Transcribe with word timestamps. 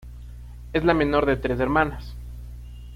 Es 0.73 0.83
la 0.83 0.95
menor 0.95 1.27
de 1.27 1.37
tres 1.37 1.59
hermanas. 1.59 2.15